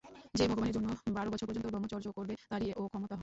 [0.33, 3.19] যে ভগবানের জন্য বার বছর পর্যন্ত ব্রহ্মচর্য করবে, তারই ও-ক্ষমতা হবে।